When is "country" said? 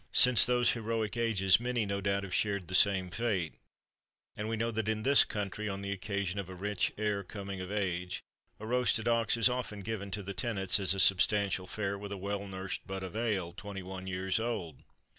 5.23-5.69